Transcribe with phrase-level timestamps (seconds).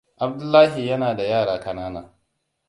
[0.17, 2.13] Abdullahi yana da yara kanana.